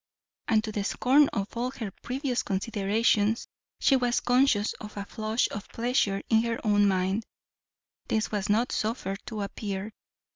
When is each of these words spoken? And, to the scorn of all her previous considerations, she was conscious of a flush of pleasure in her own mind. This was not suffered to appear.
And, 0.47 0.63
to 0.63 0.71
the 0.71 0.83
scorn 0.83 1.27
of 1.29 1.55
all 1.55 1.69
her 1.69 1.91
previous 2.01 2.41
considerations, 2.41 3.47
she 3.79 3.95
was 3.95 4.19
conscious 4.19 4.73
of 4.81 4.97
a 4.97 5.05
flush 5.05 5.47
of 5.51 5.69
pleasure 5.69 6.23
in 6.27 6.41
her 6.41 6.59
own 6.65 6.87
mind. 6.87 7.23
This 8.07 8.31
was 8.31 8.49
not 8.49 8.71
suffered 8.71 9.19
to 9.27 9.43
appear. 9.43 9.93